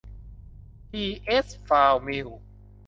[0.89, 2.39] ที เอส ฟลาวมิลล์